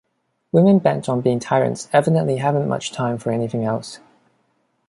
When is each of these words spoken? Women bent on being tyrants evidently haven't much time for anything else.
Women 0.51 0.79
bent 0.79 1.07
on 1.09 1.21
being 1.21 1.39
tyrants 1.39 1.87
evidently 1.93 2.37
haven't 2.37 2.67
much 2.67 2.91
time 2.91 3.19
for 3.19 3.29
anything 3.29 3.63
else. 3.65 3.99